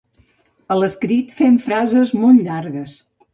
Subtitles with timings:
[0.75, 2.97] A l'escrit fem frases molt llargues.